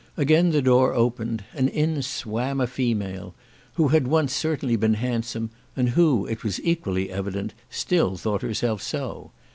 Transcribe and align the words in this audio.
Again 0.17 0.49
the 0.49 0.63
door 0.63 0.95
opened, 0.95 1.43
and 1.53 1.69
in 1.69 2.01
swam 2.01 2.59
a 2.59 2.65
female, 2.65 3.35
who 3.73 3.89
had 3.89 4.07
once 4.07 4.33
certainly 4.33 4.75
been 4.75 4.95
handsome, 4.95 5.51
and 5.75 5.89
who, 5.89 6.25
it 6.25 6.43
was 6.43 6.59
equally 6.63 7.11
evident, 7.11 7.53
still 7.69 8.17
thought 8.17 8.41
herself 8.41 8.81
so. 8.81 9.29